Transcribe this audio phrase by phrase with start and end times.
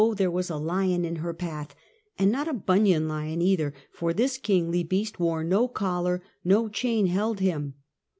[0.01, 1.75] cliere was a lion in her path,
[2.17, 7.05] and not a Bunyan lion either, for this kingly beast wore no collar, no chain
[7.05, 7.75] held him.